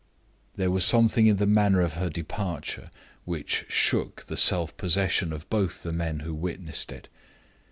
[0.55, 2.89] There was something in the manner of her departure
[3.23, 7.07] which shook the self possession of both the men who witnessed it.